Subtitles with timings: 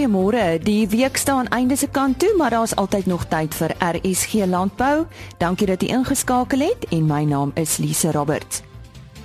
[0.00, 0.58] Goeiemôre.
[0.64, 5.04] Die week staan einde se kant toe, maar daar's altyd nog tyd vir RSG Landbou.
[5.36, 8.62] Dankie dat jy ingeskakel het en my naam is Lise Roberts.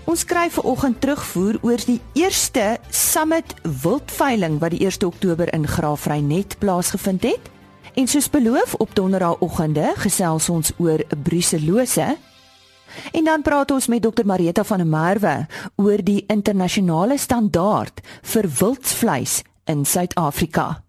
[0.03, 6.58] Ons skryf vanoggend terugvoer oor die eerste Summit Wildveiling wat die 1 Oktober in Graafrenet
[6.60, 7.49] plaasgevind het.
[7.94, 12.17] En soos beloof op donderdagoggende gesels ons oor bruselose.
[13.15, 18.50] En dan praat ons met Dr Marita van der Merwe oor die internasionale standaard vir
[18.60, 20.86] wildsvleis in Suid-Afrika.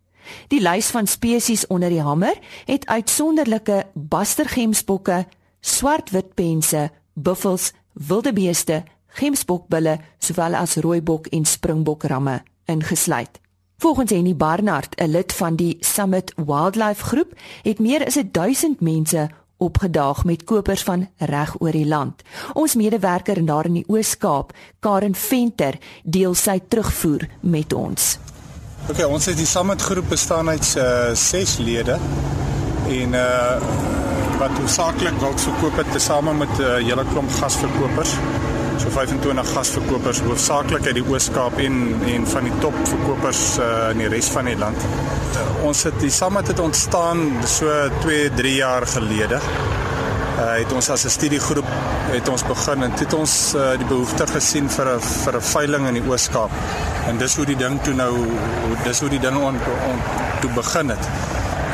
[0.50, 5.28] Die lys van spesies onder die hamer het uitsonderlike bastergemsbokke,
[5.60, 8.84] swartwitpense, buffels, wildebeeste,
[9.22, 13.42] gemsbokbulle, sowel as rooibok en springbokramme ingesluit.
[13.82, 19.30] Volgens Henny Barnard, 'n lid van die Summit Wildlife Groep, het meer as 1000 mense
[19.58, 22.22] opgedaag met kopers van reg oor die land.
[22.54, 28.18] Ons medewerker daar in die Oos-Kaap, Karen Venter, deel sy terugvoer met ons.
[28.90, 31.98] OK, ons het die Summit groep bestaan uit uh, ses lede
[32.88, 33.62] en uh
[34.38, 38.14] wat hoofsaaklik wil verkoop het tesame met 'n uh, hele klomp gasverkopers.
[38.80, 41.76] So 25 gasverkopers hoofsaaklik uit die Oos-Kaap en
[42.08, 44.86] en van die top verkopers uh, in die res van die land.
[45.36, 47.68] Uh, ons het die Summit het ontstaan so
[48.02, 49.42] 2, 3 jaar gelede
[50.42, 51.68] uh, het ons as 'n studiegroep
[52.12, 55.88] het ons begin en het ons uh, die behoefte gesien vir 'n vir 'n veiling
[55.88, 56.52] in die Oos-Kaap.
[57.08, 58.14] En dis hoe die ding toe nou
[58.84, 59.56] dis hoe die ding on,
[59.92, 60.00] on
[60.42, 61.06] toe begin het.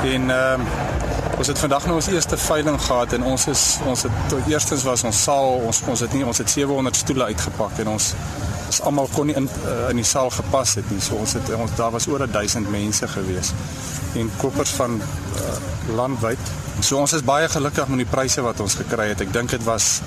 [0.03, 0.96] En ehm uh,
[1.37, 5.03] ons het vandag nou ons eerste veiling gehad en ons is ons het eerstens was
[5.07, 8.13] ons saal ons ons het nie ons het 700 stoele uitgepak en ons
[8.67, 10.99] is almal kon nie in uh, in die saal gepas het nie.
[11.01, 13.53] So ons het ons daar was oor 1000 mense gewees
[14.17, 15.59] en kopers van uh,
[15.95, 19.21] landwyd So ons is baie gelukkig met die pryse wat ons gekry het.
[19.25, 19.97] Ek dink dit was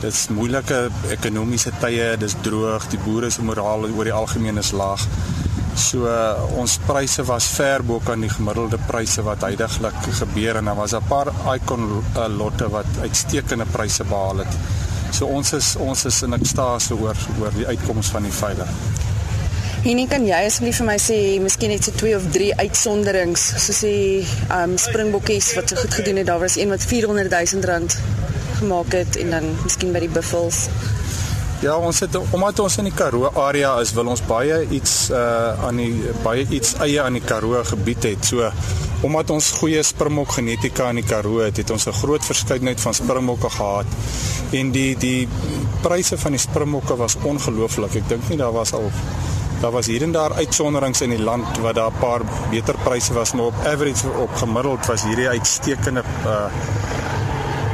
[0.00, 5.04] dit's moeilike ekonomiese tye, dis droog, die boere se moraal oor die algemeen is laag.
[5.76, 10.64] So uh, ons pryse was ver bo kan die gemiddelde pryse wat heidaglik gebeur en
[10.70, 14.54] daar was 'n paar icon uh, lotte wat uitstekende pryse behaal het.
[15.12, 18.70] So ons is ons is in ekstase oor oor die uitkomste van die veiling.
[19.80, 23.80] Hierdie kan jy asseblief vir my sê, miskien net so twee of drie uitsonderings, soos
[23.80, 26.26] die um springbokkies wat so goed gedoen het.
[26.26, 27.96] Daar was een wat 400 000 rand
[28.58, 30.66] gemaak het en dan miskien by die buffels.
[31.60, 35.66] Ja, ons het omdat ons in die Karoo area is, wil ons baie iets uh
[35.66, 38.28] aan die baie iets eie aan die Karoo gebied het.
[38.30, 38.48] So
[39.04, 42.94] omdat ons goeie springbok genetika in die Karoo het, het ons 'n groot verskeidenheid van
[42.94, 43.84] springbokke gehad.
[44.56, 45.28] En die die
[45.82, 47.94] pryse van die springbokke was ongelooflik.
[47.94, 48.90] Ek dink nie daar was al
[49.60, 53.12] Daar was hier en daar uitsonderings in die land wat daar 'n paar beter pryse
[53.12, 56.48] was, maar op average op gemiddeld was hierdie uitstekende uh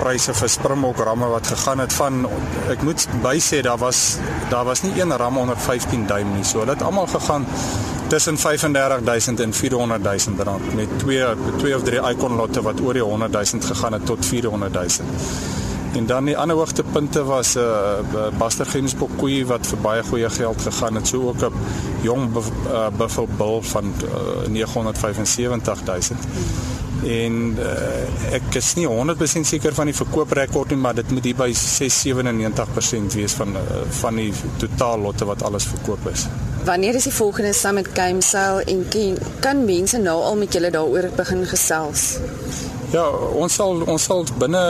[0.07, 2.21] pryse vir Springbok ramme wat gegaan het van
[2.71, 4.19] ek moet bysê daar was
[4.53, 6.45] daar was nie een ram onder 15 duim nie.
[6.45, 7.47] So dit almal gegaan
[8.09, 11.25] tussen 35000 en 400000 rand met twee
[11.59, 15.09] twee of drie icon lotte wat oor die 100000 gegaan het tot 400000.
[15.97, 20.31] En dan die ander hoogtepunte was 'n uh, Buster Gemsbok koei wat vir baie goeie
[20.31, 21.07] geld gegaan het.
[21.07, 21.53] So ook 'n
[22.03, 26.19] jong uh, Buffalo Bull van uh, 975000.
[27.07, 31.39] En uh, ek is nie 100% seker van die verkooprekord nie, maar dit moet hier
[31.39, 33.63] by 697% wees van uh,
[34.01, 36.27] van die totaal lotte wat alles verkoop is.
[36.67, 39.15] Wanneer is die volgende Summit Gamesale en kan,
[39.45, 42.17] kan mense nou al met julle daaroor begin gesels?
[42.91, 43.07] Ja,
[43.39, 44.65] ons sal ons sal binne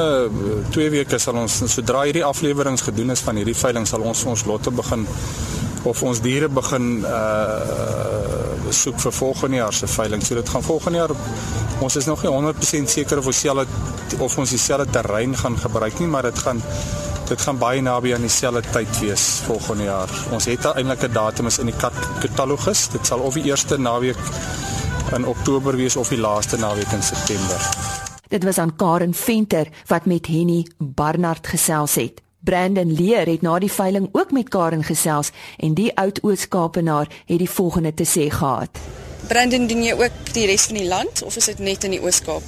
[0.77, 4.45] 2 weke sal ons sodra hierdie afleweringe gedoen is van hierdie veiling sal ons ons
[4.49, 5.07] lotte begin
[5.87, 8.27] of ons diere begin uh
[8.73, 10.23] soek vir volgende jaar se veiling.
[10.23, 11.13] So dit gaan volgende jaar
[11.81, 15.99] ons is nog nie 100% seker of ons dieselfde of ons dieselfde terrein gaan gebruik
[15.99, 16.63] nie, maar dit gaan
[17.27, 20.11] dit gaan baie naby aan dieselfde tyd wees volgende jaar.
[20.33, 21.79] Ons het eintlik 'n datum is in die
[22.21, 22.89] katalogus.
[22.89, 24.17] Dit sal of die eerste naweek
[25.15, 27.61] in Oktober wees of die laaste naweek in September.
[28.29, 32.23] Dit was aan Karen Venter wat met Henny Barnard gesels het.
[32.41, 37.39] Brandon Leer het na die veiling ook met Karen gesels en die oud Oos-Kaapenaar het
[37.39, 38.79] die volgende te sê gehad.
[39.27, 42.01] Brandon, doen jy ook die res van die land of is dit net in die
[42.03, 42.43] Oos-Kaap?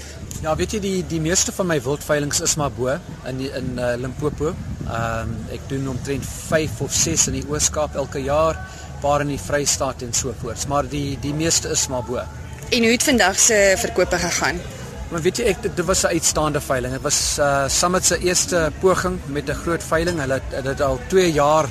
[0.44, 2.92] Ja, weet jy die die meeste van my wildveilings is maar bo
[3.26, 4.52] in die, in uh, Limpopo.
[4.86, 8.60] Ehm um, ek doen omtrent 5 of 6 in die Oos-Kaap elke jaar,
[9.02, 10.66] paar in die Vrystaat en so voort.
[10.70, 12.22] Maar die die meeste is maar bo.
[12.68, 14.62] En hoe het vandag se verkope gegaan?
[15.08, 16.92] Maar weet jy ek dit was 'n uitstaande veiling.
[16.92, 20.20] Dit was uh Summit se eerste poging met 'n groot veiling.
[20.20, 21.66] Hulle het dit al 2 jaar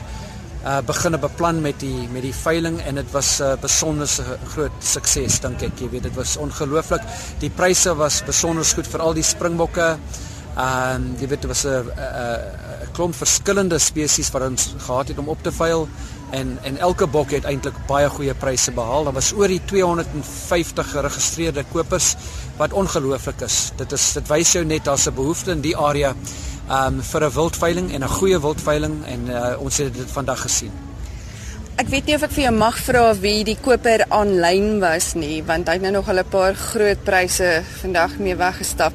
[0.65, 4.07] uh begine beplan met die met die veiling en dit was 'n uh, besonder
[4.53, 5.79] groot sukses dink ek.
[5.79, 7.01] Jy weet dit was ongelooflik.
[7.39, 9.97] Die pryse was besonder goed vir al die springbokke.
[10.57, 15.17] Ehm um, jy weet dit was 'n 'n klomp verskillende spesies wat ons gehad het
[15.17, 15.87] om op te veil
[16.31, 19.03] en en elke bok het eintlik baie goeie pryse behaal.
[19.03, 22.15] Daar was oor die 250 geregistreerde kopers
[22.57, 23.71] wat ongelooflik is.
[23.77, 26.15] Dit is dit wys jou net daar's 'n behoefte in die area
[26.69, 30.71] um vir 'n wildveiling en 'n goeie wildveiling en uh, ons het dit vandag gesien.
[31.77, 35.43] Ek weet nie of ek vir jou mag vra wie die koper aanlyn was nie,
[35.45, 38.93] want hy het nou nog al 'n paar groot pryse vandag mee weggestap.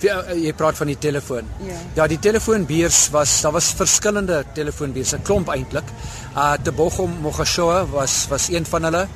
[0.00, 1.46] Ja, jy praat van die telefoon.
[1.64, 1.76] Ja.
[1.94, 5.88] Ja, die telefoonbeurs was daar was verskillende telefoonbeurs, 'n klomp eintlik.
[6.36, 9.06] Uh Tebogo Mogashoa was was een van hulle.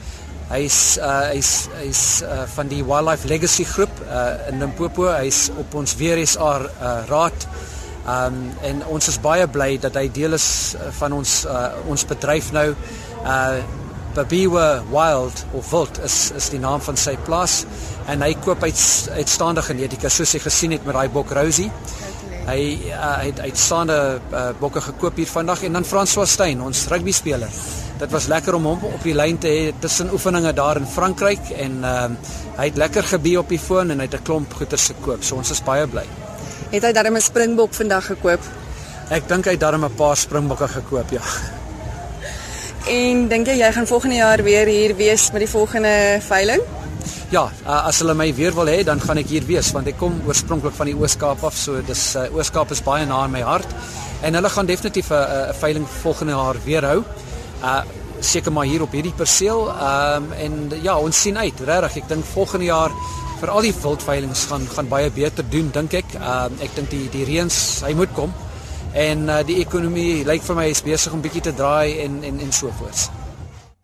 [0.49, 5.09] Hy's uh hy's hy's uh van die Wildlife Legacy groep uh in Limpopo.
[5.09, 7.47] Hy's op ons WRSA uh raad.
[8.09, 12.53] Um en ons is baie bly dat hy deel is van ons uh ons bedryf
[12.53, 12.71] nou.
[13.25, 13.61] Uh
[14.15, 17.65] Babiwa Wild of Wild is is die naam van sy plaas
[18.11, 18.81] en hy koop uit
[19.15, 21.69] uitstaande genetika soos jy gesien het met daai bok Rosie.
[22.49, 27.13] Hy uh, het uitstaande uh, bokke gekoop hier vandag en dan François Steyn, ons rugby
[27.15, 27.53] speler.
[28.01, 31.53] Dit was lekker om hom op die lyn te hê tussen oefeninge daar in Frankryk
[31.61, 32.09] en uh,
[32.57, 35.23] hy het lekker gebie op die foon en hy het 'n klomp goeders gekoop.
[35.23, 36.09] So ons is baie bly.
[36.71, 38.41] Het hy darem 'n springbok vandag gekoop?
[39.11, 41.21] Ek dink hy het darem 'n paar springbokke gekoop, ja.
[42.87, 46.61] En dink jy jy gaan volgende jaar weer hier wees met die volgende veiling?
[47.31, 49.99] Ja, uh, as hulle my weer wil hê, dan gaan ek hier wees want ek
[49.99, 53.43] kom oorspronklik van die Oos-Kaap af, so dis uh, Oos-Kaap is baie na in my
[53.43, 53.69] hart.
[54.23, 57.05] En hulle gaan definitief 'n uh, 'n veiling volgende jaar weer hou.
[57.63, 57.83] Uh
[58.21, 59.69] seker maar hier op hierdie perseel.
[59.69, 61.97] Ehm um, en ja, ons sien uit, regtig.
[61.97, 62.91] Ek dink volgende jaar
[63.41, 66.15] vir al die wildveilings gaan gaan baie beter doen, dink ek.
[66.19, 68.35] Ehm uh, ek dink die die reëns, hy moet kom.
[68.93, 72.41] En uh, die ekonomie lyk vir my is besig om bietjie te draai en en
[72.41, 73.11] en so voort.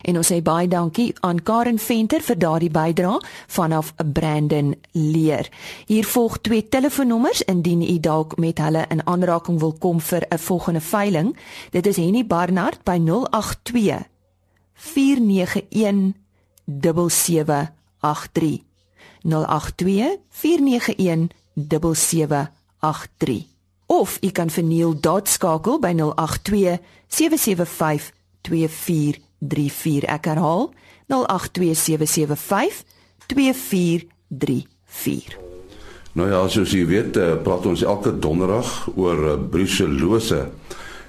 [0.06, 3.18] En ons sê baie dankie aan Karen Venter vir daardie bydrae
[3.50, 5.48] vanaf Brandon Leer.
[5.86, 10.38] Hier volg twee telefoonnommers indien u dalk met hulle in aanraking wil kom vir 'n
[10.38, 11.36] volgende veiling.
[11.70, 14.06] Dit is Henny Barnard by 082
[14.74, 16.14] 491
[16.64, 18.62] 7783.
[19.26, 23.46] 082 491 7783.
[23.86, 30.70] Of u kan vir Neil Dot skakel by 082 775 24 34 ek herhaal
[31.06, 31.12] 0827752434
[36.16, 40.46] Nou ja, soos jy weet, eh, praat ons elke donderdag oor eh, brucellose.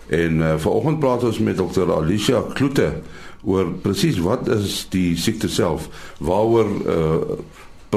[0.08, 3.02] En uh, vanoggend praat ons met dokter Alicia Kloete
[3.44, 5.90] oor presies wat is die siekte self?
[6.24, 7.36] Waaroor uh,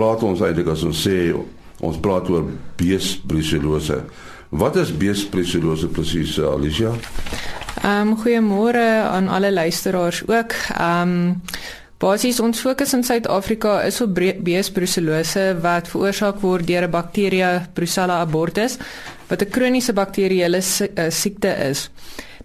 [0.00, 1.30] praat ons eintlik as ons sê
[1.84, 2.46] ons praat oor
[2.80, 3.98] beesbrucellose?
[4.50, 6.94] Wat is beesbrucellose presies, Alicia?
[7.80, 10.56] Ehm um, goeiemôre aan alle luisteraars ook.
[10.76, 11.42] Ehm um,
[12.00, 18.20] basies ons fokus in Suid-Afrika is op beesbrucellose wat veroorsaak word deur 'n bakterie Brucella
[18.24, 18.78] abortus
[19.28, 20.62] wat 'n kroniese bakterieële
[20.94, 21.90] eh, siekte is.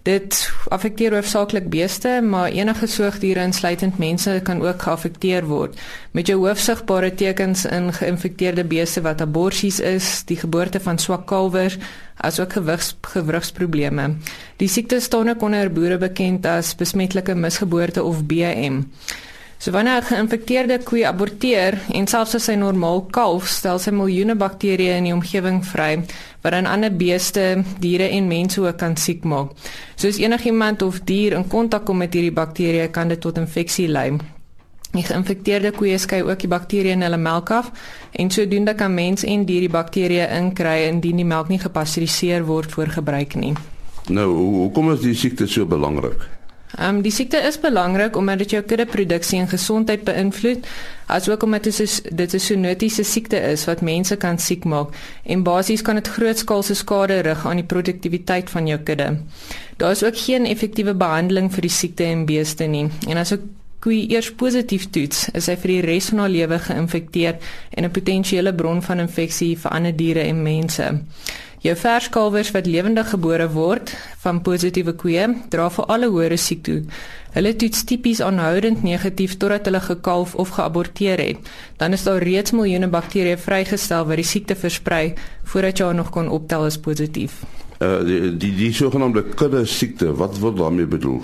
[0.06, 5.80] Dit affekteer hoofsaaklik beeste, maar enige soogdiere insluitend mense kan ook geaffekteer word.
[6.14, 11.78] Met jou hoofsigbare tekens in geïnfekteerde beeste wat aborsies is, die geboorte van swak kalwers,
[12.22, 14.12] asook gewigs gewrigsprobleme.
[14.62, 18.84] Die siekte staan ook onder boere bekend as besmetlike misgeboorte of BM.
[19.58, 24.34] So wanneer 'n geïnfekteerde koe aborteer en selfs as sy normaal kalf, stel sy miljoene
[24.34, 26.04] bakterieë in die omgewing vry
[26.42, 29.50] wat dan ander beeste, diere en mense ook kan siek maak.
[29.96, 34.18] Soos enigiemand of dier in kontak kom met hierdie bakterieë, kan dit tot infeksie lei.
[34.92, 37.72] Die geïnfekteerde koeie skei ook die bakterieë in hulle melk af
[38.12, 42.72] en sodoende kan mens en dier die bakterieë inkry indien die melk nie gepasteuriseer word
[42.72, 43.54] voor gebruik nie.
[44.08, 46.35] Nou, hoekom is die siekte so belangrik?
[46.76, 50.66] Ehm um, die siekte is belangrik omdat dit jou kuddeproduksie en gesondheid beïnvloed,
[51.06, 54.88] asook omdat dit 'n dit 'n zoonotiese siekte is wat mense kan siek maak
[55.24, 59.18] en basies kan dit grootskaalse skade rig aan die produktiwiteit van jou kudde.
[59.76, 62.88] Daar is ook geen effektiewe behandeling vir die siekte in beeste nie.
[63.08, 63.32] En as
[63.86, 67.36] 'n koe eers positief toets, is hy vir die res van haar lewe geïnfekteer
[67.70, 70.86] en 'n potensiële bron van infeksie vir ander diere en mense.
[71.62, 76.80] Jou verskalwers wat lewendig gebore word van positiewe koeie dra vir alle hoë risiko.
[77.32, 81.38] Hulle toets tipies aanhoudend negatief totdat hulle gekalf of geaborteer het.
[81.78, 85.14] Dan is daar reeds miljoene bakterieë vrygestel wat die siekte versprei
[85.44, 87.44] voordat jy haar nog kon optel as positief.
[87.78, 91.22] Uh die die, die sogenaamde kudde siekte, wat word daarmee bedoel?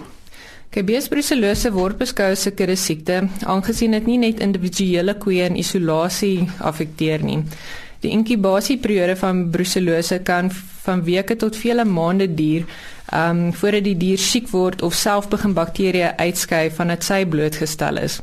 [0.73, 5.57] Kabees brucellose word beskou as 'n kudde siekte, aangesien dit nie net individuele koeie in
[5.57, 7.43] isolasie affekteer nie.
[8.01, 10.51] Die inkubasieperiode van brucellose kan
[10.85, 12.65] van weke tot vele maande duur,
[13.13, 17.99] ehm um, voordat die dier siek word of self begin bakterieë uitskei vandat sy blootgestel
[17.99, 18.21] is.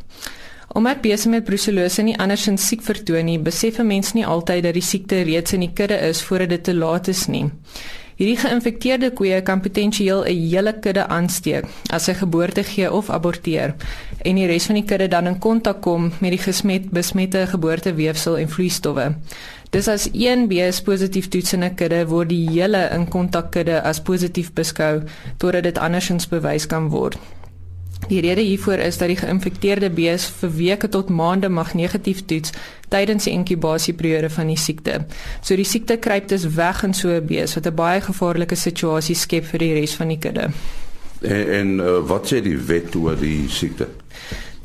[0.73, 4.87] Omdat beeste met brucellose nie andersins siek vertoon nie, besef mense nie altyd dat die
[4.91, 7.51] siekte reeds in die kudde is voordat dit te laat is nie.
[8.19, 13.75] Hierdie geïnfekteerde koeie kan potensieel 'n hele kudde aansteek as hy geboorte gee of aborteer
[14.27, 18.37] en die res van die kudde dan in kontak kom met die gesmet besmette geboorteweefsel
[18.37, 19.15] en vloeistowwe.
[19.71, 23.81] Dis as een bees positief toets in 'n kudde word die hele in kontak kudde
[23.81, 25.03] as positief beskou
[25.37, 27.17] totdat dit andersins bewys kan word.
[28.09, 32.53] Die rede hiervoor is dat die geïnfekteerde bees vir weke tot maande mag negatief toets
[32.89, 35.03] tydens die inkubasieperiode van die siekte.
[35.41, 39.15] So die siekte kruip dus weg in so 'n bees wat 'n baie gevaarlike situasie
[39.15, 40.49] skep vir die res van die kudde.
[41.21, 43.87] En, en uh, wat sê die wet oor die siekte?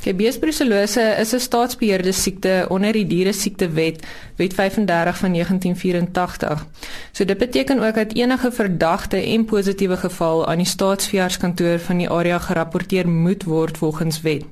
[0.05, 4.05] Gebees brucellose is 'n staatsbeheerde siekte onder die diere siektewet
[4.37, 6.67] wet 35 van 1984.
[7.13, 12.11] So dit beteken ook dat enige verdagte en positiewe geval aan die staatsveeartskantoor van die
[12.11, 14.45] area gerapporteer moet word volgens wet.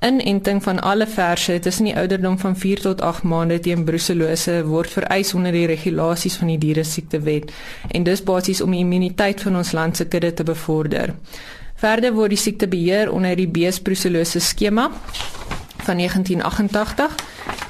[0.00, 4.90] Inenting van alle verse tussen die ouderdom van 4 tot 8 maande teen brucellose word
[4.90, 7.52] vereis onder die regulasies van die diere siektewet
[7.90, 11.14] en dis basies om die immuniteit van ons land se kudde te bevorder.
[11.84, 14.86] Verder word die siekte beheer onder die bees brucellose skema
[15.84, 17.16] van 1988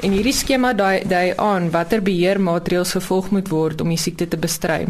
[0.06, 4.38] en hierdie skema dui dui aan watter beheermaatreëls gevolg moet word om die siekte te
[4.38, 4.84] bestry.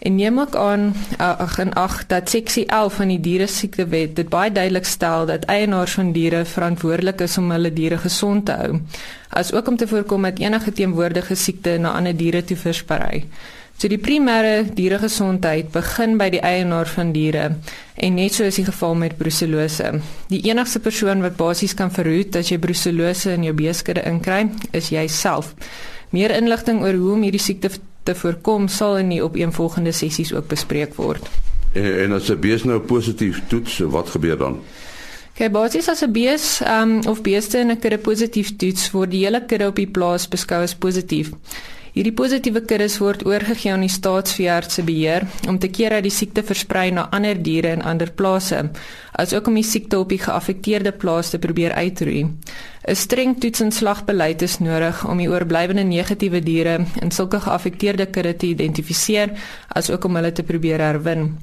[0.00, 0.88] En neem ook aan
[1.22, 5.46] ag en ag dat seksie 11 van die diere siektewet dit baie duidelik stel dat
[5.46, 8.80] eienaars van diere verantwoordelik is om hulle diere gesond te hou,
[9.28, 13.28] asook om te voorkom dat enige teenwoordige siekte na ander diere toe versprei.
[13.80, 17.46] So die primêre dieregesondheid begin by die eienaar van diere
[17.96, 19.94] en net so is die geval met brucellose.
[20.28, 24.90] Die enigste persoon wat basies kan verhoed dat jy brucellose in jou beeskudde inkry, is
[24.92, 25.54] jouself.
[26.12, 27.72] Meer inligting oor hoe om hierdie siekte
[28.04, 31.24] te voorkom sal in die opeenvolgende sessies ook bespreek word.
[31.72, 34.60] En, en as 'n bees nou positief toets, wat gebeur dan?
[35.32, 39.24] Okay, basies as 'n bees um, of beeste in 'n kudde positief toets, word die
[39.24, 41.32] hele kudde op die plaas beskou as positief.
[41.90, 46.12] Hierdie positiewe kuddes word oorgegee aan die staatsveearts se beheer om te keer dat die
[46.14, 48.60] siekte versprei na ander diere in ander plase,
[49.18, 52.22] asook om die siekte op die geaffekteerde plaas te probeer uitroei.
[52.24, 58.06] 'n Streng toets en slagbeleid is nodig om die oorblywende negatiewe diere in sulke geaffekteerde
[58.06, 59.34] kudde te identifiseer,
[59.68, 61.38] asook om hulle te probeer herwin.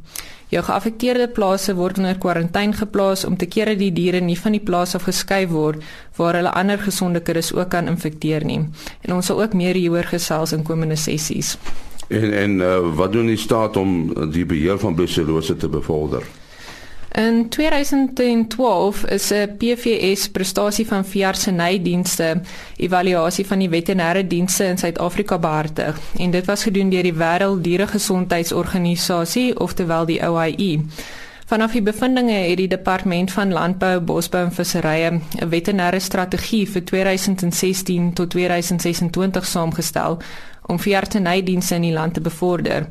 [0.47, 4.55] Jou geaffekteerde plase word onder kwarantyne geplaas om te keer dat die diere nie van
[4.55, 5.83] die plaas af geskei word
[6.15, 8.61] waar hulle ander gesonde kuddes ook kan infekteer nie.
[9.03, 11.57] En ons sal ook meer hieroor gesels in komende sessies.
[12.07, 16.23] En en uh, wat doen die staat om die beheer van brucellose te bevorder?
[17.17, 22.41] In 2012 is 'n PVS prestasie van veeartsenydienste
[22.75, 29.59] evaluasie van die veterinêre dienste in Suid-Afrika behartig en dit was gedoen deur die Wêrelddieregesondheidsorganisasie
[29.59, 30.86] oftewel die OIE.
[31.45, 36.83] Vanaf die bevindinge het die departement van landbou, bosbou en visserye 'n veterinêre strategie vir
[36.83, 40.17] 2016 tot 2026 saamgestel
[40.65, 42.88] om veeartsenydienste in die land te bevorder.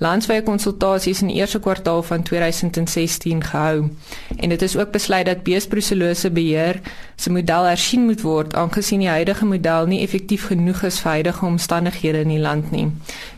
[0.00, 3.90] Landwyse konsultasies in die eerste kwartaal van 2016 gehou.
[4.36, 6.80] En dit is ook besluit dat beesbruselose beheer
[7.16, 11.44] se model hersien moet word aangesien die huidige model nie effektief genoeg is vir huidige
[11.46, 12.86] omstandighede in die land nie.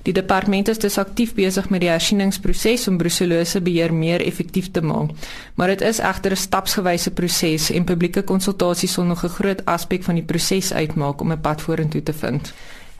[0.07, 4.83] Die departement is dus aktief besig met die hersieningsproses om bruselose beheer meer effektief te
[4.83, 5.11] maak.
[5.54, 10.02] Maar dit is egter 'n stapsgewyse proses en publieke konsultasies sal nog 'n groot aspek
[10.02, 12.52] van die proses uitmaak om 'n pad vorentoe te vind.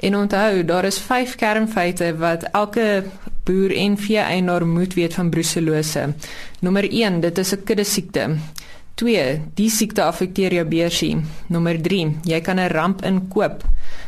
[0.03, 3.05] En onthou, daar is 5 kernfeite wat elke
[3.45, 6.15] boer en vee-eienaar moet weet van brucellose.
[6.61, 8.37] Nommer 1, dit is 'n kudde siekte.
[8.95, 11.17] 2, die siekte affekteer jou beersie.
[11.47, 13.65] Nommer 3, jy kan 'n ramp inkoop.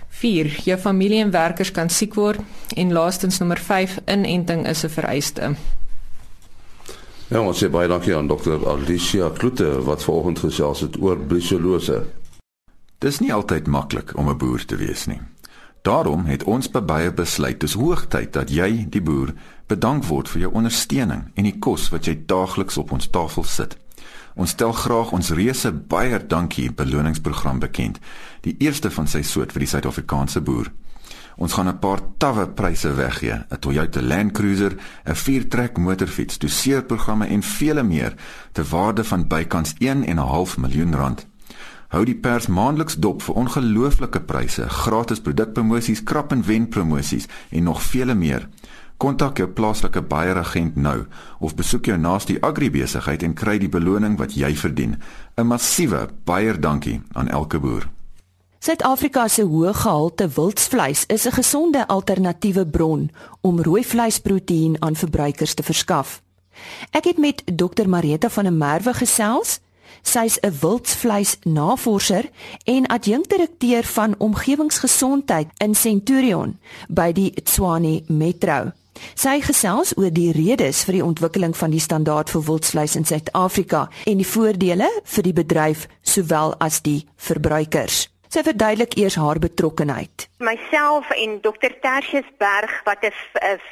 [0.08, 2.40] 4, jou familie en werkers kan siek word
[2.76, 5.54] en laastens nommer 5, inenting is 'n vereiste.
[7.28, 12.04] Ja, ons sê baie dankie aan dokter Alicia Kloete wat vanoggend gesels het oor brucellose.
[12.98, 15.20] Dis nie altyd maklik om 'n boer te wees nie.
[15.84, 19.34] Daarom het ons by baie besluit dis hoogtyd dat jy die boer
[19.68, 23.74] bedank word vir jou ondersteuning en die kos wat jy daagliks op ons tafel sit.
[24.32, 28.00] Ons stel graag ons reuse baie dankie beloningsprogram bekend,
[28.48, 30.72] die eerste van sy soort vir die Suid-Afrikaanse boer.
[31.36, 34.72] Ons gaan 'n paar tawwe pryse weggee, 'n Toyota Land Cruiser,
[35.04, 38.14] 'n viertrek motorfiets, doseerprogramme en vele meer
[38.52, 41.26] te waarde van bykans 1.5 miljoen rand.
[41.94, 47.68] Hou die pers maandeliks dop vir ongelooflike pryse, gratis produkpromosies, krap en wen promosies en
[47.68, 48.48] nog vele meer.
[48.98, 51.04] Kontak jou plaaslike baieragent nou
[51.38, 54.98] of besoek jou naaste agribesigheid en kry die beloning wat jy verdien.
[55.38, 57.86] 'n Massiewe baie dankie aan elke boer.
[58.58, 63.10] Suid-Afrika se hoë gehalte wildsvleis is 'n gesonde alternatiewe bron
[63.40, 66.22] om rooi vleisproteïen aan verbruikers te verskaf.
[66.90, 69.60] Ek het met Dr Marita van der Merwe gesels
[70.04, 72.30] Sy's 'n wildsvleisnavorser
[72.64, 76.58] en adjunkdirekteur van omgewingsgesondheid in Centurion
[76.88, 78.72] by die Tshwane Metro.
[79.14, 83.88] Sy gesels oor die redes vir die ontwikkeling van die standaard vir wildsvleis in Suid-Afrika
[84.06, 88.08] en die voordele vir die bedryf sowel as die verbruikers.
[88.34, 90.28] Sy verduidelik eers haar betrokkeheid.
[90.42, 93.12] Myself en Dr Tertius Berg wat 'n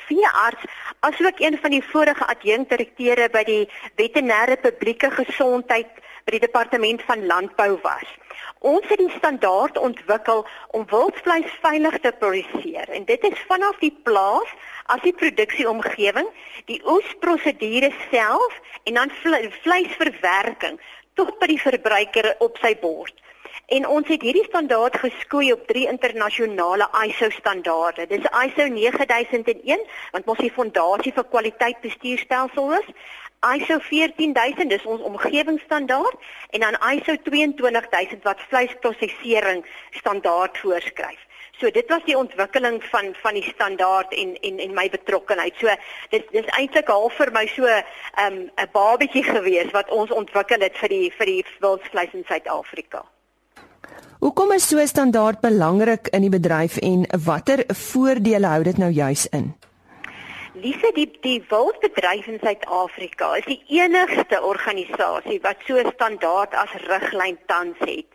[0.06, 0.64] veearts
[1.00, 5.90] asook een van die vorige adjunkdirekteure by die veterinêre publieke gesondheid
[6.24, 8.08] by die departement van landbou was.
[8.62, 13.94] Ons het die standaard ontwikkel om wildvleis veilig te produseer en dit is vanaf die
[14.06, 14.52] plaas
[14.94, 16.28] as die produksieomgewing,
[16.70, 19.14] die oesprosedure self en dan
[19.62, 20.78] vleisverwerking
[21.18, 23.18] tot by die verbruiker op sy bord.
[23.72, 28.06] En ons het hierdie standaard geskoei op drie internasionale ISO standaarde.
[28.10, 32.90] Dis ISO 9001 wat mos die fondasie vir kwaliteitbestuurstelsel is.
[33.42, 36.16] ISO 14000 dis ons omgewingsstandaard
[36.50, 41.18] en dan ISO 22000 wat vleisprosesering standaard voorskryf.
[41.58, 45.54] So dit was die ontwikkeling van van die standaard en en en my betrokkeheid.
[45.58, 45.74] So
[46.10, 47.82] dis dis eintlik half vir my so 'n
[48.24, 53.04] um, 'n babetjie gewees wat ons ontwikkel het vir die vir die wildvleis in Suid-Afrika.
[54.20, 58.90] Hoekom is so 'n standaard belangrik in die bedryf en watter voordele hou dit nou
[58.90, 59.54] juis in?
[60.62, 67.38] Lise die die wildbedryf in Suid-Afrika is die enigste organisasie wat so standaard as riglyn
[67.50, 68.06] tans het.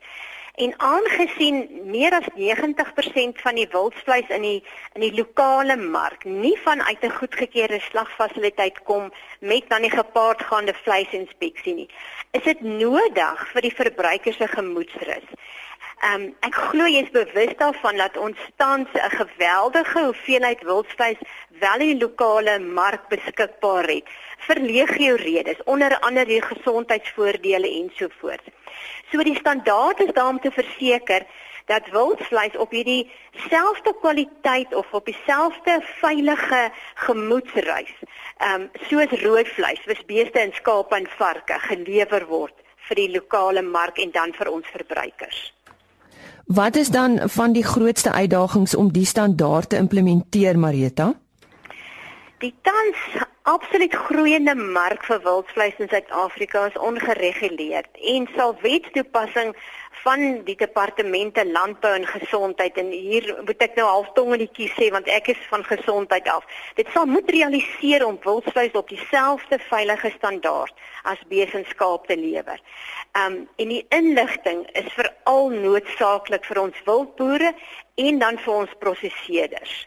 [0.63, 1.57] En aangesien
[1.91, 4.61] meer as 90% van die wildvleis in die
[4.95, 11.73] in die lokale mark nie vanuit 'n goedgekeurde slagfasiliteit kom met dan die gepaardgaande vleisinspeksie
[11.73, 11.89] nie,
[12.31, 15.27] is dit nodig vir die verbruiker se gemoedsrus
[15.97, 21.17] Ehm um, ek glo jy is bewus daarvan dat ons tans 'n geweldige hoeveelheid wildvleis
[21.59, 24.05] wel in lokale mark beskikbaar het
[24.45, 28.45] vir legio redes, onder andere die gesondheidsvoordele ensovoorts.
[29.11, 31.25] So die standaard is daar om te verseker
[31.65, 33.11] dat wildvleis op hierdie
[33.49, 37.93] selfde kwaliteit of op dieselfde veilige gemoedsreis,
[38.37, 42.55] ehm um, soos rooi vleis, wys beeste en skape en varke gelewer word
[42.87, 45.53] vir die lokale mark en dan vir ons verbruikers.
[46.47, 51.13] Wat is dan van die grootste uitdagings om die standaard te implementeer, Marita?
[52.39, 59.53] Die tans absoluut groeiende mark vir wildvleis in Suid-Afrika is ongereguleerd en sal wetstoepassing
[60.01, 64.51] van die departemente landbou en gesondheid en hier moet ek nou half tong in die
[64.59, 66.43] kies sê want ek is van gesondheid af.
[66.75, 72.59] Dit sal moet realiseer om wildvleis op dieselfde veilige standaard as besenskaap te lewer.
[73.15, 77.55] Um en die inligting is veral noodsaaklik vir ons wildboere
[77.95, 79.85] en dan vir ons prosesseerders.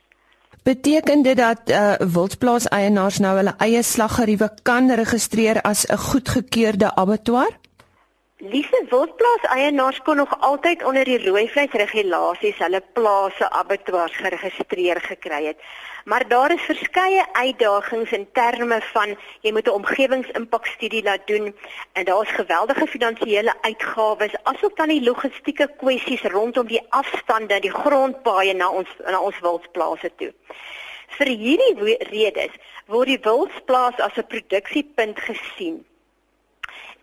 [0.63, 6.95] Beteken dit dat uh, wildplaas eienaars nou hulle eie slaggeriewe kan registreer as 'n goedgekeurde
[6.95, 7.60] abattoir?
[8.41, 15.41] Lise wildplaas eienaars kon nog altyd onder die rooi vleisregulasies hulle plase abattoirs geregistreer gekry
[15.51, 15.59] het.
[16.09, 19.13] Maar daar is verskeie uitdagings in terme van
[19.45, 21.53] jy moet 'n omgewingsimpakstudie laat doen
[21.93, 28.55] en daar's geweldige finansiële uitgawes asook dan die logistieke kwessies rondom die afstande, die grondpaaie
[28.55, 30.33] na ons na ons wildplase toe.
[31.09, 35.85] Vir hierdie redes word die wildplaas as 'n produksiepunt gesien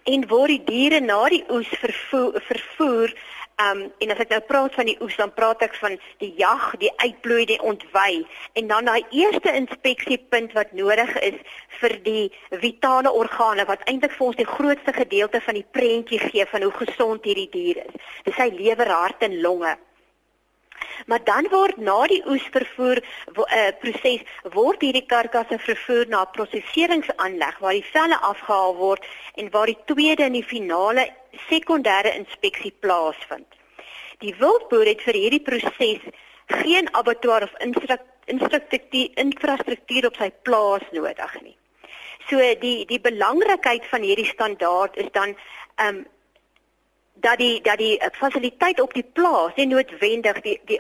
[0.08, 3.14] en word die diere na die oes vervoer vervoer
[3.58, 6.66] um en as ek nou praat van die oes dan praat ek van die jag,
[6.82, 8.22] die uitbloei, die ontwy
[8.60, 11.40] en dan daai eerste inspeksiepunt wat nodig is
[11.82, 12.28] vir die
[12.62, 16.74] vitale organe wat eintlik vir ons die grootste gedeelte van die prentjie gee van hoe
[16.84, 18.08] gesond hierdie dier is.
[18.30, 19.74] Dis sy lewer, hart en longe.
[21.06, 26.34] Maar dan word na die oesvervoer uh, eh, proses word hierdie karkasse vervoer na 'n
[26.38, 31.10] prosesseringsaanleg waar die velle afgehaal word en waar die tweede en die finale
[31.50, 33.48] sekondêre inspeksie plaasvind.
[34.20, 36.02] Die wildboer het vir hierdie proses
[36.48, 37.54] geen abattoir of
[38.28, 41.56] infrastruktuur infrastruktuur op sy plaas nodig nie.
[42.30, 45.36] So die die belangrikheid van hierdie standaard is dan
[45.76, 46.06] ehm um,
[47.22, 50.80] dat die dat die fasiliteit op die plaas nie noodwendig die die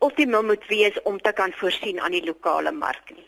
[0.00, 3.24] ultimum moet wees om te kan voorsien aan die lokale mark nie.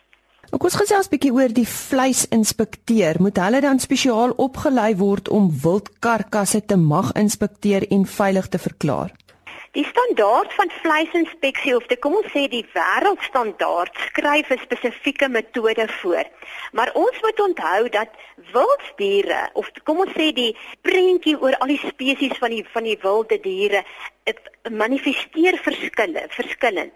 [0.51, 3.20] Ek ons gesels 'n bietjie oor die vleisinspekteur.
[3.23, 9.12] Moet hulle dan spesiaal opgelei word om wildkarkasse te mag inspekteer en veilig te verklaar?
[9.72, 15.87] Die standaard van vleisinspeksie of dit kom ons sê die wêreldstandaard skryf 'n spesifieke metode
[16.00, 16.24] voor.
[16.72, 18.11] Maar ons moet onthou dat
[18.52, 22.98] wilddiere of kom ons sê die prentjie oor al die spesies van die van die
[23.02, 23.85] wilde diere
[24.70, 26.92] manifesteer verskille verskillend.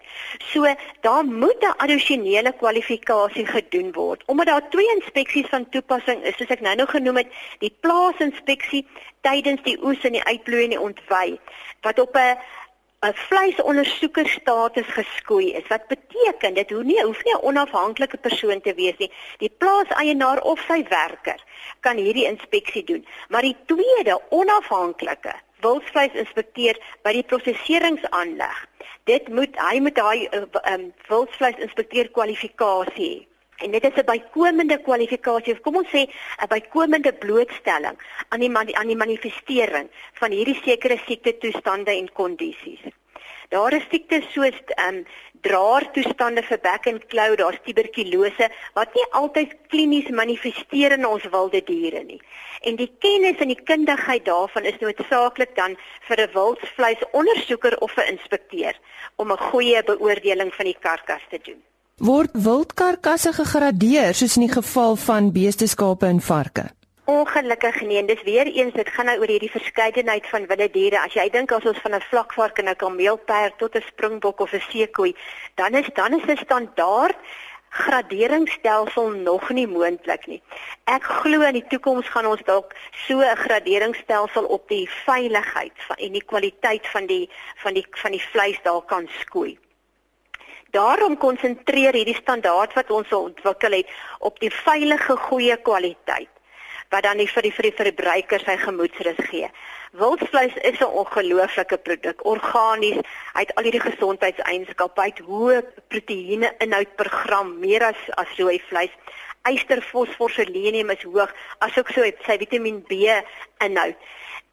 [0.51, 4.23] So daar moet 'n addisionele kwalifikasie gedoen word.
[4.25, 7.27] Omdat daar twee inspeksies van toepassing is, soos ek nou nog genoem het,
[7.59, 8.87] die plaasinspeksie
[9.21, 11.39] tydens die oes en die uitbloei en die ontwy
[11.81, 12.37] wat op 'n
[13.05, 15.67] 'n vleisondersoeker status geskoei is.
[15.67, 19.11] Wat beteken dit hoe nie hoef nie 'n onafhanklike persoon te wees nie.
[19.37, 21.43] Die plaaseienaar of sy werker
[21.79, 23.07] kan hierdie inspeksie doen.
[23.29, 25.35] Maar die tweede onafhanklike
[25.65, 28.57] wildvleis inspekteer by die prosesseringsaanleg.
[29.09, 30.27] Dit moet hy moet daai
[30.73, 33.27] um, wildvleis inspekteer kwalifikasie.
[33.63, 36.03] En dit is 'n bykomende kwalifikasie of kom ons sê
[36.43, 37.97] 'n bykomende blootstelling
[38.29, 39.87] aan die aan die manifestering
[40.19, 42.83] van hierdie sekere siekte toestande en kondisies.
[43.49, 45.05] Daar is siektes soos ehm um,
[45.45, 51.61] draertoestande vir bek en klou, daar's tuberkulose wat nie altyd klinies manifesteer in ons wilde
[51.69, 52.19] diere nie.
[52.65, 55.77] En die kennis en die kundigheid daarvan is noodsaaklik dan
[56.07, 58.75] vir 'n wildvleisondersoeker of 'n inspekteur
[59.15, 61.61] om 'n goeie beoordeling van die karkas te doen
[61.97, 66.67] word wildkarkasse gegradeer soos in die geval van beesteskape en varke.
[67.05, 70.97] Ongelukkig nie, dis weer eens dit gaan nou oor hierdie verskeidenheid van wilde diere.
[71.05, 74.53] As jy dink as ons van 'n vlakvark en 'n kameelperd tot 'n springbok of
[74.53, 75.13] 'n seekoei,
[75.55, 77.15] dan is dan is 'n standaard
[77.69, 80.41] graderingsstelsel nog nie moontlik nie.
[80.85, 82.73] Ek glo in die toekoms gaan ons dalk
[83.05, 88.11] so 'n graderingsstelsel op die veiligheid van en die kwaliteit van die van die van
[88.11, 89.59] die vleis daar kan skoei.
[90.71, 93.89] Daarom konsentreer hierdie standaard wat ons ontwikkel het
[94.19, 96.34] op die veilige goeie kwaliteit
[96.95, 99.49] wat dan nie vir die vir die verbruiker sy gemoedsrus gee.
[99.99, 102.99] Wildvleis is 'n ongelooflike produk, organies,
[103.35, 105.59] hy het al hierdie gesondheidseienskappe, hy het hoë
[105.91, 108.93] proteïene inhoud per gram, meer as as rooi vleis.
[109.51, 112.93] Yster, fosfor, selenium is hoog, asook so het sy Vitamien B
[113.67, 113.97] inhoud.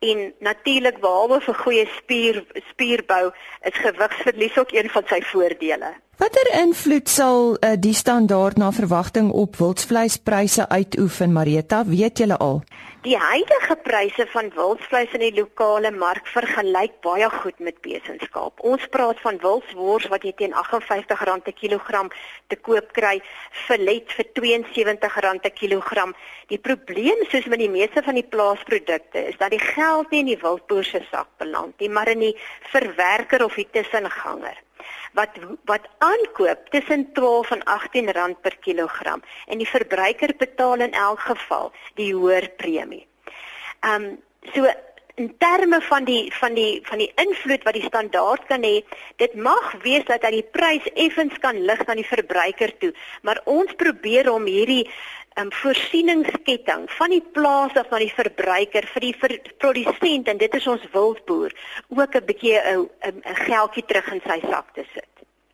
[0.03, 5.95] En natuurlik behalwe vir goeie spier spierbou, is gewigsverlies ook een van sy voordele.
[6.23, 11.81] Watter invloed sal uh, die standaard na verwagting op wildvleispryse uitoefen, Marita?
[11.89, 12.61] Weet julle al?
[13.03, 18.63] Die huidige pryse van wildvleis in die lokale mark vergelyk baie goed met besenskap.
[18.63, 22.15] Ons praat van wildswors wat jy teen R58 per kilogram
[22.47, 23.17] te koop kry,
[23.67, 26.15] filet vir R72 per kilogram.
[26.55, 30.37] Die probleem soos met die meeste van die plaasprodukte is dat die geld nie in
[30.37, 32.37] die wildboer se sak beland nie, maar in die
[32.71, 34.55] verwerker of die tussenganger
[35.13, 40.93] wat wat aankoop tussen 12 en 18 rand per kilogram en die verbruiker betaal in
[40.93, 43.07] elk geval die hoër premie.
[43.81, 44.23] Ehm um,
[44.55, 44.67] so
[45.15, 48.81] in terme van die van die van die invloed wat die standaard kan hê,
[49.21, 53.43] dit mag wees dat hy die prys effens kan lig aan die verbruiker toe, maar
[53.45, 54.87] ons probeer om hierdie
[55.37, 60.61] um, voorsieningsketting van die plaas af na die verbruiker vir die ver produsent en dit
[60.61, 61.53] is ons wildboer
[61.89, 65.12] ook 'n bietjie 'n 'n geldjie terug in sy sak te sit.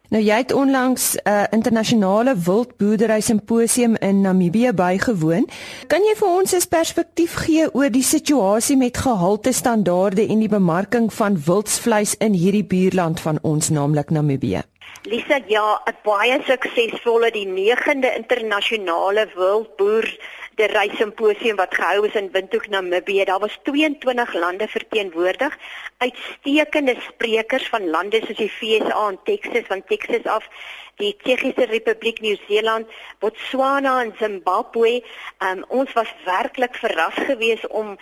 [0.09, 5.49] Nou jy het onlangs 'n uh, internasionale wildboerdery simposium in Namibië bygewoon.
[5.87, 10.49] Kan jy vir ons 'n perspektief gee oor die situasie met gehalte standaarde en die
[10.49, 14.63] bemarking van wildsvleis in hierdie buurland van ons, naamlik Namibië?
[15.09, 20.07] Lisa, ja, 'n baie suksesvolle die 9de internasionale wildboer
[20.59, 23.25] die reisimposium wat gehou is in Windhoek Namibië.
[23.25, 25.57] Daar was 22 lande verteenwoordig,
[26.05, 30.45] uitstekende sprekers van lande soos die FSA en Texas van Texas af,
[31.01, 32.87] die Tsjechiese Republiek, Nieu-Seeland,
[33.19, 35.03] Botswana en Zimbabwe.
[35.39, 37.97] Um, ons was werklik verras geweest om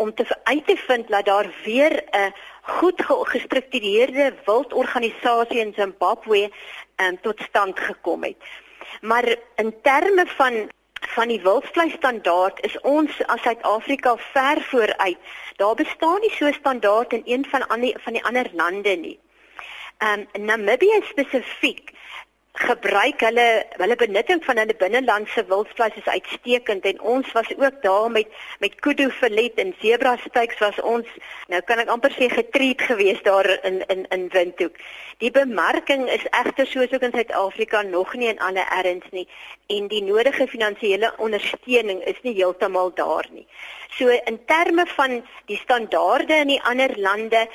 [0.00, 6.50] om te uit te vind dat daar weer 'n goed gestruktureerde wildorganisasie in Zimbabwe
[6.96, 8.36] um, tot stand gekom het.
[9.00, 15.18] Maar in terme van van die wildvleis standaard is ons as Suid-Afrika ver vooruit.
[15.56, 19.18] Daar bestaan nie so standaard in een van ander van die ander lande nie.
[19.98, 21.90] Ehm um, Namibië spesifiek
[22.52, 28.10] gebruik hulle hulle benutting van hulle binnelandse wildvleis is uitstekend en ons was ook daar
[28.10, 28.26] met
[28.58, 31.06] met kudu verlet en zebra steaks was ons
[31.48, 34.76] nou kan ek amper sê getreed geweest daar in in in Windhoek.
[35.18, 39.28] Die bemarking is egter soos ook in Suid-Afrika nog nie in alle erns nie
[39.66, 43.46] en die nodige finansiële ondersteuning is nie heeltemal daar nie.
[43.98, 47.46] So in terme van die standaarde in die ander lande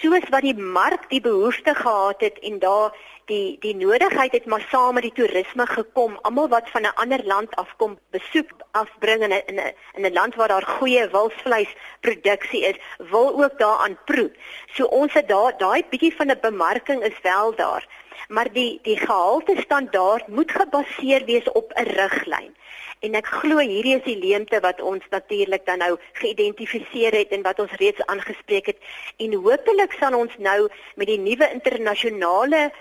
[0.00, 2.92] soos wat die mark die behoefte gehad het en daar
[3.28, 6.18] die die nodigheid het maar saam met die toerisme gekom.
[6.22, 10.12] Almal wat van 'n ander land afkom, besoek afbring in 'n in 'n in 'n
[10.12, 14.30] land waar daar goeie wildvleisproduksie is, wil ook daaraan proe.
[14.72, 17.86] So ons het daar daai bietjie van 'n bemarking is wel daar.
[18.28, 22.54] Maar die die gehalte standaard moet gebaseer wees op 'n riglyn.
[23.00, 27.42] En ek glo hierdie is die leemte wat ons natuurlik dan nou geïdentifiseer het en
[27.46, 28.80] wat ons reeds aangespreek het
[29.16, 32.72] en hopelik sal ons nou met die nuwe internasionale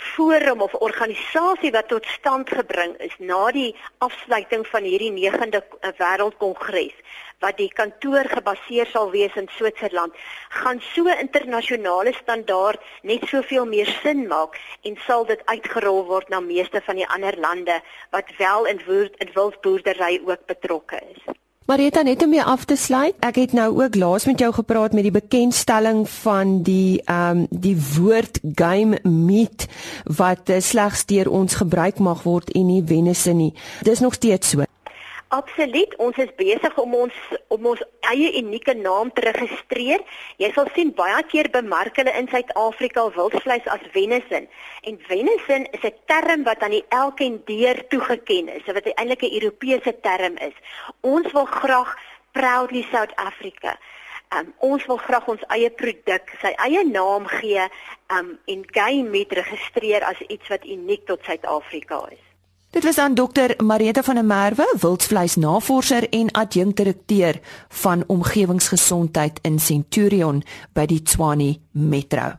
[0.00, 3.70] forum of organisasie wat tot stand gebring is na die
[4.06, 6.96] afsluiting van hierdie 9de eh, wêreldkongres
[7.44, 10.16] wat die kantoor gebaseer sal wees in Switserland
[10.62, 12.80] gaan so internasionale standaard
[13.12, 14.56] net soveel meer sin maak
[14.88, 17.80] en sal dit uitgerol word na meeste van die ander lande
[18.16, 21.22] wat wel in woord in wildboerdery ook betrokke is.
[21.70, 23.14] Marita net om mee af te sluit.
[23.22, 27.46] Ek het nou ook laas met jou gepraat met die bekendstelling van die ehm um,
[27.50, 29.68] die woord game meat
[30.18, 33.54] wat uh, slegs deur ons gebruik mag word en nie venison nie.
[33.86, 34.69] Dis nog steeds so.
[35.30, 37.18] Absoluut, ons is besig om ons
[37.54, 40.02] om ons eie unieke naam te registreer.
[40.42, 44.48] Jy sal sien baie keer bemark hulle in Suid-Afrika wildvleis as venison.
[44.90, 49.36] En venison is 'n term wat aan die elkeen deur toegeken is, wat eintlik 'n
[49.38, 50.56] Europese term is.
[51.00, 51.94] Ons wil graag
[52.32, 53.78] proudly South Africa.
[54.34, 57.68] Um, ons wil graag ons eie produk, sy eie naam gee,
[58.18, 62.29] um en game meat registreer as iets wat uniek tot Suid-Afrika is.
[62.70, 70.42] Dit was aan dokter Marita van der Merwe, wildvleisnavorser en adjunkdirekteur van omgewingsgesondheid in Centurion
[70.72, 72.32] by die Tshwane Metro.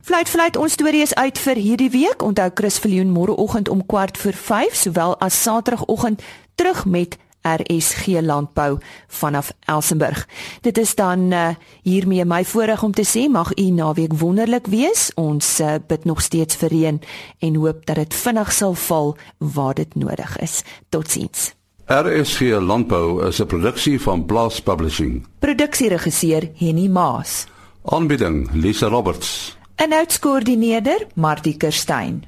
[0.00, 2.22] Fluit fluit ons storie is uit vir hierdie week.
[2.22, 6.22] Onthou Chris Viljoen môreoggend om 4:45 voor 5 sowel as Saterdagoggend
[6.54, 7.18] terug met
[7.56, 10.28] RSG Landbou vanaf Elsenburg.
[10.60, 11.48] Dit is dan uh,
[11.82, 15.10] hiermee my voorreg om te sê mag u naweek wonderlik wees.
[15.14, 17.00] Ons uh, bid nog steeds vir reën
[17.38, 20.62] en hoop dat dit vinnig sal val waar dit nodig is.
[20.88, 21.52] Totsiens.
[21.88, 25.26] RSG Landbou is 'n produksie van Blast Publishing.
[25.38, 27.46] Produksieregisseur Henny Maas.
[27.84, 29.56] Aanbieding Lisa Roberts.
[29.74, 32.24] En uitskoördineerder Martie Kerstyn.